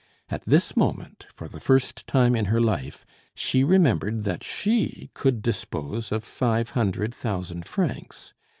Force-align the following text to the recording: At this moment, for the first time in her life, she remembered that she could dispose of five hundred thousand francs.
At 0.29 0.41
this 0.47 0.75
moment, 0.75 1.27
for 1.31 1.47
the 1.47 1.59
first 1.59 2.07
time 2.07 2.35
in 2.35 2.45
her 2.45 2.59
life, 2.59 3.05
she 3.35 3.63
remembered 3.63 4.23
that 4.23 4.43
she 4.43 5.11
could 5.13 5.43
dispose 5.43 6.11
of 6.11 6.23
five 6.23 6.69
hundred 6.71 7.13
thousand 7.13 7.67
francs. 7.67 8.33